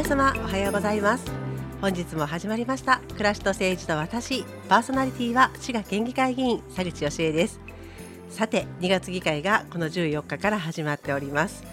[0.00, 1.30] 皆様おはようございます。
[1.82, 3.02] 本日も始まりました。
[3.12, 7.60] 暮らしと政治と私パーソナリティは滋賀県議会議員佐口義恵です。
[8.30, 11.64] さて2月議会がこの14日から始まっております。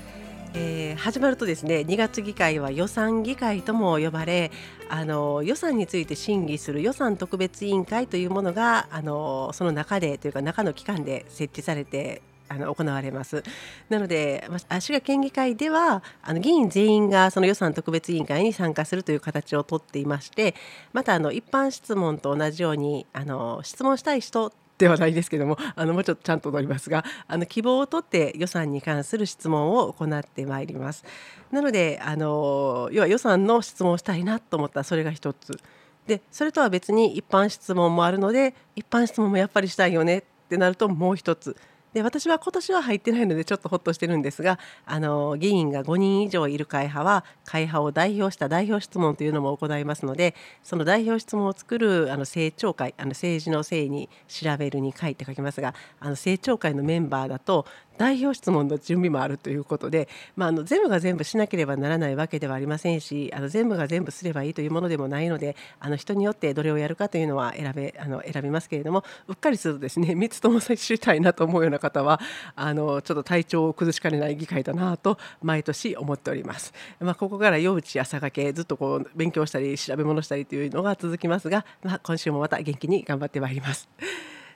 [0.55, 4.51] えー、始まるとですね2月議会は予算議会とも呼ばれ
[4.89, 13.43] あの予算について審議する予算特別委員会というものがあのその中でというか中の機関で設置されてあの行われます。
[13.89, 14.47] なので、
[14.79, 20.55] 滋賀県議会ではあの議員全員がその予算特別委員会に参加するという形をとっていまして
[20.93, 31.03] またあの一般質問と同じようにあの質問したい人ではないですけどもあのもうちょっとちゃんと乗りますがあの希望を取って予算に関する質問を行ってまいります。
[31.51, 35.59] なのであの要は予算の質問をしたいなと思ったらそれが一つ。
[36.05, 41.57] でそれとは別に一般質問もあるので一般質問もやっぱりしたいよねってなるともう一つ
[41.93, 57.65] で私は今年は入ってないのでちょっとほっとしてるんですがあの議員が5人以上いる会派は会派を代表した代表質問というのも行いますのでその代表質問を作るあの政調会あの政治のせいに調べるに書いて書きますがあの政調会のメンバーだと
[57.97, 72.19] 代表質問の準備もあるということで、まあ、あの全部が全部しなければならないわけではありませんしあの全部が全部すればいいというものでもないのであの人によってどれをやるかというのは選べあの選びますけれどもうっかりするとですね3つとも接したいなと思うような方は
[72.55, 76.73] あのちょっと体調を崩しかねない議会だなと毎年思っております。
[76.99, 83.89] まあ、ここから夜内朝がけずっとこう勉強したり調べ物したりというのが続きますが、まあ、今週もまた元気に頑張ってまいります。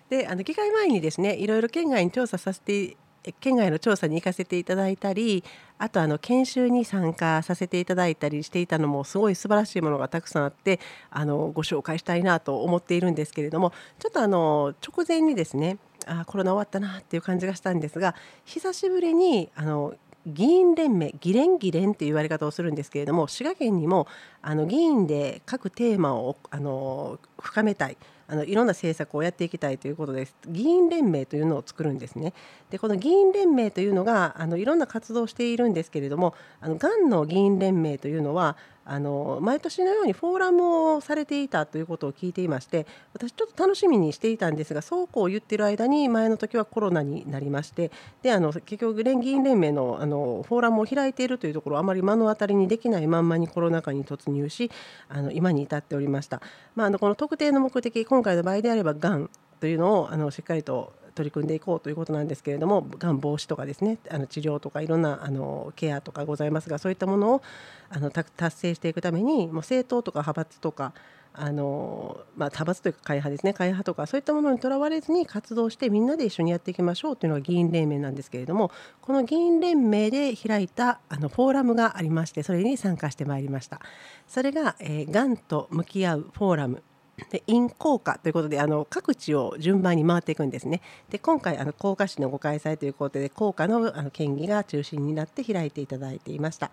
[0.09, 2.97] であの議会前にですねいろいろ県外に調査させて
[3.39, 5.43] 県外の調査に行かせていただいたり
[5.77, 19.93] あとあの研修に参加させていただいたりしていたのもすごい素晴らしいものがたくさんあってあのご紹介したいなと思っているんですけれどもちょっとあの直前にですねあコロナ終わったなっていう感じがしたんですが久しぶりにあの
[20.25, 24.07] 議員連盟議連議連という言われ方をするんですけれども滋賀県にも
[24.41, 30.33] あの議員で各テーマをあの深めたいあのいろんな政策をやっていきたいということです。
[30.47, 32.33] 議員連盟というのを作るんですね。
[32.69, 38.55] でこの議員連盟というのがあのいろんな活動をしているんですけれどもあのがんの議員連盟というのは
[38.91, 47.89] あの毎年のようにフォーラムをされていたということを聞いていまして私ちょっと楽しみにしていたんですがそうこう言ってる間に前の時はコロナになりまして
[48.21, 54.69] であの結局議員連盟のあのフォーラムを開いているというところをあまり目の当たりにできないまんまにコロナ禍に突入し
[55.07, 56.41] あの今に至っておりました。
[56.75, 59.29] まあ、あのこの特定の目的今回の場合であればがん
[59.61, 60.91] というのをあのしっかりと
[61.21, 67.41] 取り組んでいこうということなんですけれどもがん防止とかですねあの治療とかいろんなあのケアとかございますがそういったものを
[67.89, 70.93] あの達成していくためにもう政党とか派閥とか
[71.33, 83.79] あのまあ、派閥というか会派ですね会派とかそういったものにとらわれずに活動してみんなで一緒にやっていきましょうというのが議員連盟なんですけれどもこの議員連盟で開いたあのフォーラムがありましてそれに参加してまいりました。
[84.27, 86.83] それが、えー、がんと向き合うフォーラム。
[87.29, 90.81] で院校歌ということであの各地を順番に回っていくんですね。
[91.09, 96.71] で今回あの甲賀市のご開催ということで校歌のあの県議が中心になって開いていただいていました。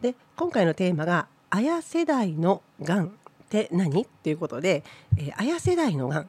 [0.00, 3.10] で今回のテーマが「あや世代のがんっ
[3.48, 4.82] て何?」っていうことで
[5.18, 6.28] 「えー、あや世代のがん」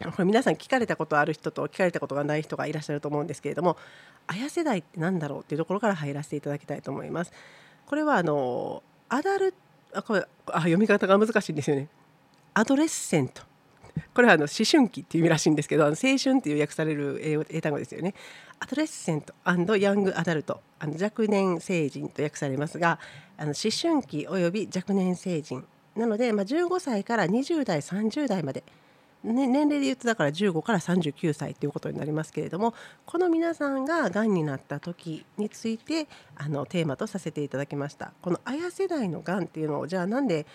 [0.00, 3.76] これ皆さん聞かれたことある人と聞かれたことがない人がいらっしゃると思うんですけれども
[4.26, 7.32] 「あや世代って何だろう?」っていうところから入らせていただきたいと思います。
[7.86, 9.52] これはあのアダル
[9.92, 11.88] あこれあ読み方が難しいんですよね。
[12.54, 13.42] アドレッセント
[14.14, 18.14] これはあの思春期っていう意味らしいんですけど青春っていう訳される英単語ですよね。
[18.58, 19.34] アドレッセント
[19.76, 22.98] ヤングアダルトあの若年成人と訳されますが
[23.38, 25.64] あの思春期および若年成人
[25.96, 28.62] なので、まあ、15歳から20代30代まで、
[29.24, 32.74] ね、年齢で言うとだから15から39歳ということになりますけれども
[33.06, 36.06] この皆さんががんになった時について
[36.36, 38.12] あのテーマとさせていただきました。
[38.20, 40.46] このあや世代のがんっていうのをじゃあなんで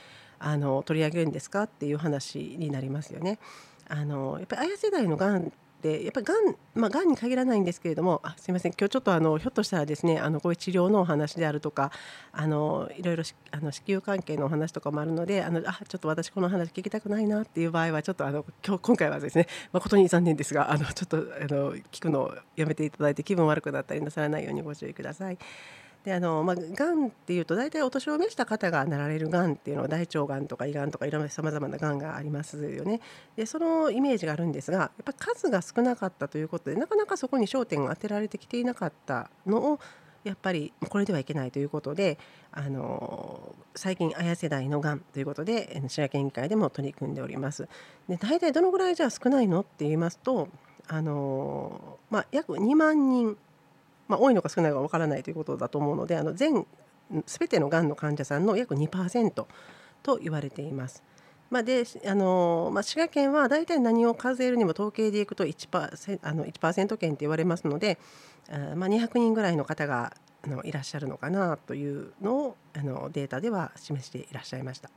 [0.48, 1.64] あの取り上げるんですか？
[1.64, 3.40] っていう話になりますよね。
[3.88, 5.50] あのやっぱりあや世代のがんっ
[5.82, 11.92] てやっぱりがん、まあ、がんに限らないんですけれどもあすみません今日ちょっとあのひょっとしたらですねあのこういう治療のお話であるとか
[12.32, 21.20] あのいろいろあの子宮関係のお話とかもあるのであのあちょっと私この話聞きたくないなっていう場合はちょっとあの今日今回はですね誠に残念ですがあのちょっとあ
[21.54, 25.38] の聞くのをやめていただいて気分悪くなったりなさらないようにご注意ください。
[26.06, 33.02] であのまあ、がんっていうと大体お年を召した方がなられるがんっていうのは大腸がんとか胃がんとかいろんなさまざまながんがありますよね。
[33.36, 39.80] でそのイメージがあるんですがやっぱり数が少なかったということでなかなかそこに焦点が当てられてきていなかったのを
[40.24, 42.20] やっぱりこれではいけないということで
[42.52, 47.68] あの最近綾世代のがんということで滋賀県議会でも取り組んでおります。
[48.08, 50.50] で大体どのぐらいじゃ少ないのって言いますと
[50.88, 53.38] あの、まあ、約2万人
[54.08, 56.66] まあ、多いのか少ないのかわからないということだと思うのであの全
[57.26, 59.46] 全てのがんの患者さんの約2%
[60.04, 61.04] と言われています。
[61.52, 68.00] まあ、であのまあ、滋賀県は大体何を数えるにも統計でいくと 1%, あの1県って言われますので、
[68.50, 70.14] あまあ、200人ぐらいの方が
[70.44, 74.90] あのいらっしゃるのかなというのをあのデータでは示していらっしゃいました。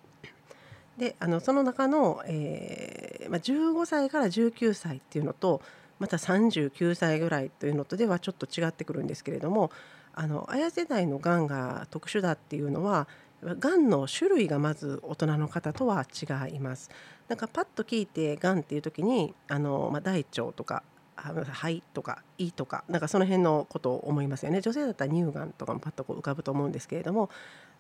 [0.97, 5.63] であのその中の、えーまあ、15歳から19歳っていうのと
[5.99, 9.71] また39歳ぐらいというのとではちょっと違ってくるんですけれども
[10.15, 13.07] あの綾世代のがんが特殊だっていうのは
[13.43, 16.91] がんの種類がまず大人の方とは違います。
[17.29, 20.83] なんかパッと聞いてがんっていう時にあの、まあ、大腸とか
[21.15, 27.29] 肺とか胃とかなんかその辺のことを思いますよね女性だったら乳がんとかもパッとこう浮かぶと思うんですけれども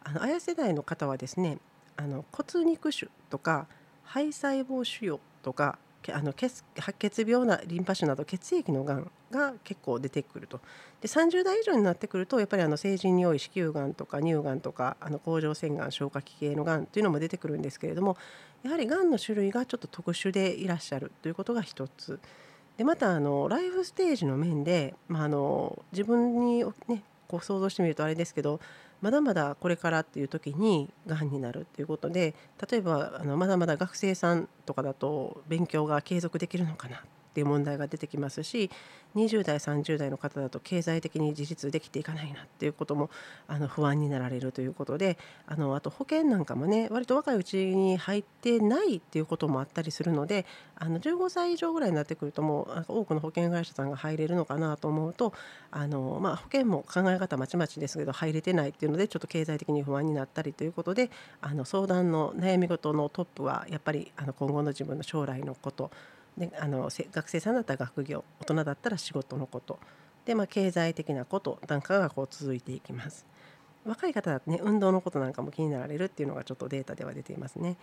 [0.02, 1.58] あの綾世代の方はですね
[1.96, 3.66] あの骨肉腫とか
[4.04, 5.78] 肺細胞腫瘍とか
[6.12, 10.60] あの白血病なリンパ腫など血液のがんが結構出てくると。
[11.00, 18.16] で30代以上になってくるとやっぱりあの成人に多い子宮がんとか乳がんとかあの甲状腺がん消化器系のがんというのも出てくるんですけれども
[18.62, 22.18] やはりがんの種類がちょっと特殊でいらっしゃるということが一つ。
[22.76, 28.60] でまたあのライフステージの面で、まあ、あの自分に、ね、こう想像してみるとあれですけど
[29.00, 32.34] まだまだこれからっていう時にがんになるっていうことで
[32.70, 38.70] 例えばあのまだまだ学生さんとかだと勉強が継続できるのかなっていう問題が出てきますし
[39.16, 43.10] 20代30代の方だと経済的に自立できていかないなっていうことも
[43.46, 50.46] あの不安になられるということであのあと保険なんかもね割と若いうちに入ってないっていうこともあったりするので
[50.76, 55.32] あの15歳以上ぐらいになってくるともう多くの保険会社さんが入れるのかなと思うと
[55.70, 61.10] あの、まあ、保険も考え方まちまちですけど入れてないっていうのでちょっと経済的に不安になったりということで
[61.40, 65.90] あの相談の悩み事のトップはやっぱりあの今後の自分の将来のこと
[66.38, 69.78] であの学生さんだったら学業大人だったら仕事のこと
[70.24, 73.26] で、まあ、経済的なことなんかがこう続いていきます。
[73.84, 77.76] 若い方だとね運動のことなんかも気になられるっていうのがちょっとデータでは出ていますね。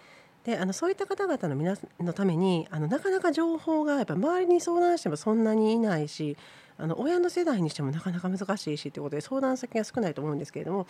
[0.43, 6.37] であのそういった方々の皆のためにあのなかなか情報がやっぱ周りに相談してもそんなにいないし
[6.77, 10.87] あの親の世代にしてもなかなか難しいしということで相談先が少ないと思うんですけれども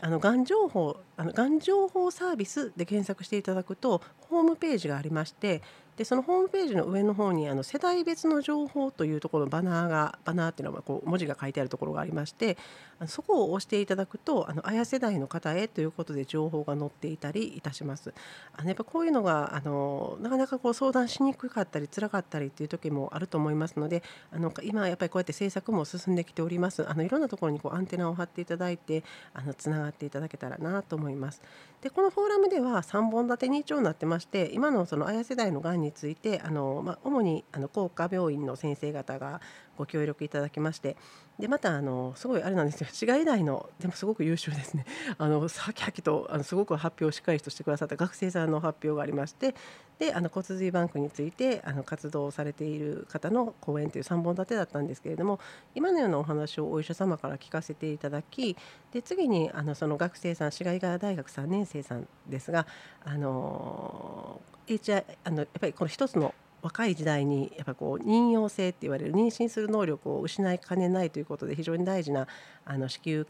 [0.00, 5.62] あのがん情報あのがん情報サービスで検索していただくとホームページがありまして
[5.98, 12.56] でそのホームページの上の方にあの世代別の情報というところのバナーがバナーっていうのはこう文字が書いてあるところがありまして
[13.00, 18.14] あのそこを押していただくとあの綾世代の方へということで情報が載っていたりいたします。
[18.56, 29.04] あのやっぱこういうのがあのなかなかこう相談しにくかったり辛かったりっていう時もあると思いますのであの今やっぱりこうやって政策も進んできておりますあのいろんなところにこうアンテナを張っていただいて
[29.34, 31.42] あのつながっていただけたらなと思います。
[31.82, 39.40] でこのフォーラムでは3本立てに一応なってまして今のその綾世代のがんについてあの、まあ、主にあの工科病院の先生方が
[39.78, 40.96] ご協力いただきまして
[41.38, 42.88] でまたあのすごいあれなんですよ。
[42.90, 44.84] 市外大のでもすごく優秀ですね。
[45.18, 49.54] あのはきはきとあのすごく発表をしっかりとしてくださった学生さんの発表がありまして
[50.00, 55.38] であの骨髄バンクについてあの活動されている方の講演という3本立てだったんですけれども
[55.76, 58.56] 今のようなお話をお医者様から聞かせていただき
[58.92, 62.66] で次にあのその学生さん市外大学3年生さんですが
[63.04, 72.26] あの HI あのやっぱりこの一つの若い時代にやっぱこう妊用性って言われる妊娠する能力を失いかねないということで非常に大事な
[72.64, 73.24] あの子宮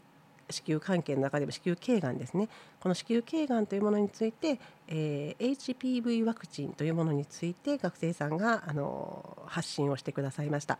[0.49, 2.49] 子宮関係の中でも子宮頸がんですね。
[2.79, 10.79] この子宮頸がんというものについて、えー、HPV ワクチンというものについて学生さんがあの発信をしてくださいました。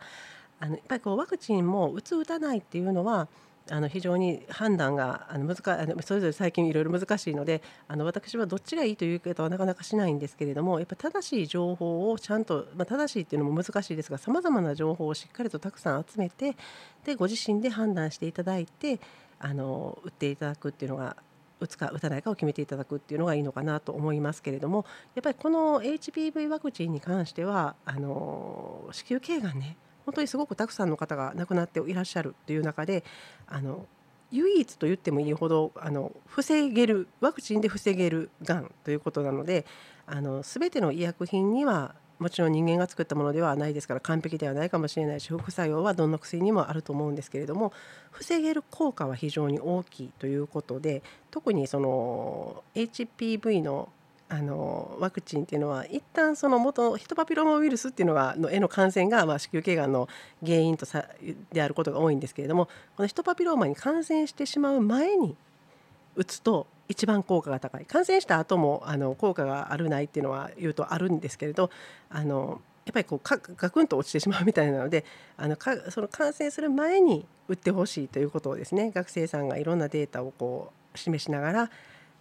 [0.58, 3.28] あのやっぱりこうワクチンも打つ打たないっていうのは
[3.70, 16.56] あの非常に判断があの難あのそれぞれ最近いろいろ難しいのであの私はどっちがいいという方はなかなかしないんですけれどもやっぱ正しい情報をちゃんと、まあ、正しいっていうのも難しいですがさまざまな情報をしっかりとたくさん集めて
[17.04, 19.00] でご自身で判断していただいて
[19.38, 21.16] あの打っていただくっていうのが
[21.60, 24.84] 打つか打たないかを決めていただくっていうのがいいのかなと思いますけれども
[25.14, 29.76] やっぱりこの HPV ワクチンに関してはあの子宮頸がんね
[30.10, 33.04] 本当にすごくたくさんの方が亡くなっていらっしゃるという中で
[33.46, 33.86] あの
[34.32, 39.66] 唯一と言ってもいいほどあの防げるワクチンで防げるがんということなので
[40.06, 47.72] あの全ての医薬品にはもちろん人間が作ったものではないですから完璧ではないかもしれないし副作用はどんな薬にもあると思うんですけれども
[48.10, 53.88] 防げる効果は非常に大きいということで特にその HPV の
[54.32, 60.08] あのワクチンっていうのは一旦その元のヒトパピローマウイルスっていうのがのへの感染が、まあ、子宮頸がんの
[60.44, 61.04] 原因とさ
[61.52, 65.36] であることが多いんですけれどもこのヒトパピローマに感染してしまう前に
[66.14, 67.86] 打つと一番効果が高い。
[67.86, 71.70] 感染した後もあの効果があるないっていうのは言うとあるんですけれど
[72.08, 75.04] あのやっぱりこうガクンと落ちてしまうみたいなので
[75.36, 81.70] あのかその感染する前に打ってほしいということをですね学生さんがいろんなデータをこう示しながら、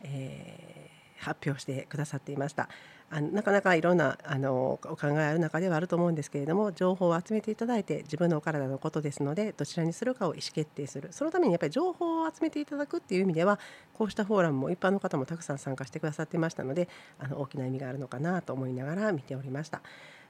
[0.03, 0.78] えー、
[1.19, 2.69] 発表してくださっていました。
[3.11, 13.59] あのなかなかいろんなあのお考えある中ではあると思うんですけれども情報を集めていただいて自分のお体のことですのでどちらにするかを意思決定するそのためにやっぱり情報を集めていただくっていう意味では
[13.93, 19.81] こうしたフォーラムも一般の方もたくさん参加してくださってましたのであの大きな意味があるのかなと思いながら見ておりました。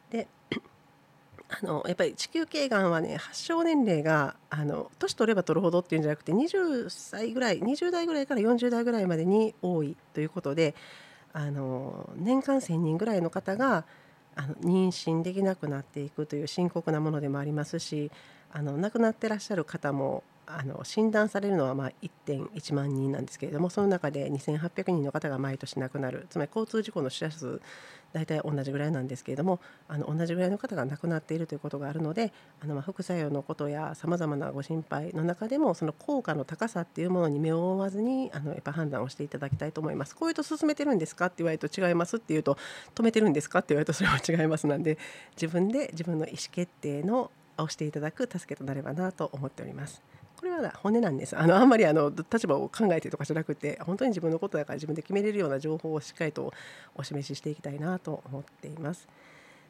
[0.09, 0.27] で
[1.49, 10.75] あのやっぱり子宮頸がんはね発症年齢があの年取れば取るほどっていうんじゃなくて20歳ぐらい20代ぐらいから40代ぐらいまでに多いということで
[11.33, 13.85] あの年間1,000人ぐらいの方が
[14.35, 18.11] あの妊娠できなくなっていくという深刻なものでもありますし
[18.51, 26.25] あの亡くなってらっしゃる方もあの診断されるのはまあ1.1万人なんですけれどもその中で2800人の方が毎年亡くなる。
[26.29, 27.61] つまり交通事故の死者数
[28.13, 40.15] 大体同じぐらいなんですけれどもあの同じぐらいの方が亡くなっているということがあるのであのま副作用のことやさまざまなご心配の中でもその効果の高さっていうものに目を覆わずにあのやっぱ判断をしていただきたいと思います。
[40.15, 42.57] こういうと進めてるんですかって言われると違いますって言うと
[42.95, 44.97] 止めてるんですかって言われるとそれは違いますなんで
[45.35, 47.31] 自分で自分の意思決定の
[47.63, 50.01] をしていただく助けとなればなと思っております。
[50.39, 56.53] これは骨なんですあのあんまりあの立場を考えてとかじゃなくて本当に自分のことだから自分で決めれるような情報をしっかりと
[56.95, 59.05] お示ししていきたいなと思っています。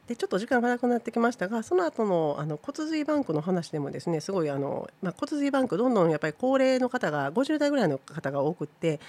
[0.05, 8.99] でちょっと時間がなくなってきましたがその後のあの骨髄バンクの話でもですねすごいあの、まあ、骨髄バンクどんどんやっぱり高齢の方が50代ぐらいの方が多くって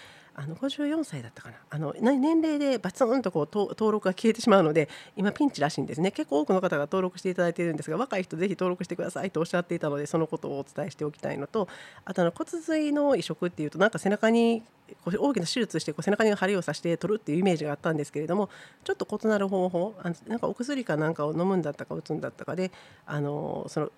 [0.41, 1.57] あの54歳だったかな。
[1.69, 6.13] あの年齢でバツンとこう登録が消えてしまうので今ピンチらしいんですね。
[6.13, 11.69] 結構多くの方が登録していただいているんですが若い人ぜひ登録してくださいとおっしゃっていたのでそのことをお伝えしておきたいのと
[12.07, 14.63] あとあの骨髄の移植っていうとなんか背中に
[15.05, 18.49] 大きな手術してこう背中に針を刺して取るっていうイメージがあったんですけれども
[18.85, 22.73] ちょっと異なる方法あのなんかお薬かなんかを飲むんだったか打つんだったかで
[23.05, 23.93] あのその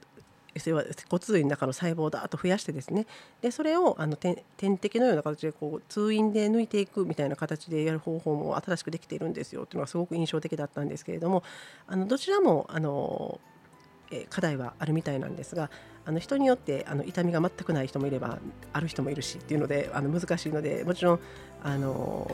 [1.09, 3.07] 骨髄の中の細胞だと増やしてですね。
[3.41, 4.37] でそれをあの点
[4.79, 11.43] 滴のような形でこう通院で抜いていくみたいな形でやる方法も新しくできているんですよっていうのがすごく印象的だったんですけれども
[11.87, 13.41] あのどちらもあの
[14.31, 15.71] 課題はあるみたいなんですが
[16.05, 18.39] あの人によってあの痛みが全くない人もいれば
[18.73, 21.21] ある人もいるしっていうのであの難しいのでもちろん
[21.63, 22.29] あの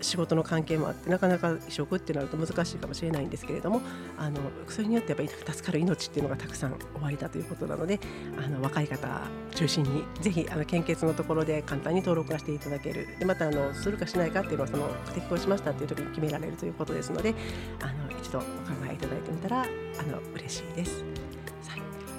[0.00, 3.82] 仕事の関係もあってなかなか移植ってなると難しいかもしれないんですけれども
[4.16, 8.00] あのそれによってやっぱり助かる命っていうのがたくさんおありだということなので
[8.38, 9.20] あの若い方
[9.54, 13.06] 中心にぜひあの献血のところで簡単に登録はしていただける。
[13.18, 17.34] でまたあのするかしないかっていうのはその適合しましたっていう時に決められるということですので
[17.82, 18.46] あの一度お考
[18.88, 19.64] えいただいてみたらあ
[20.04, 21.04] の嬉しいです。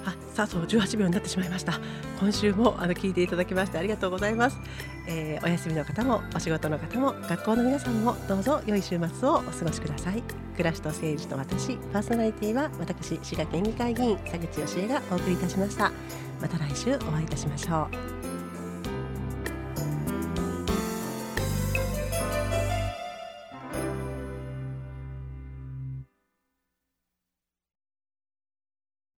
[0.04, 1.80] あさあそう18秒になってしまいました。
[2.20, 4.58] 今週もあの聞いていただきましてありがとうございます、
[5.08, 10.22] えー、お休みの方もお仕事の方も学校の皆さんもどうぞ良い週末をお過ごしください。
[10.56, 15.90] 暮らしと政治と私パーソナリティは私滋賀県議会議員佐口義恵がお送りいたしました。
[16.42, 17.88] また来週お会いいたしましょ
[18.18, 18.21] う。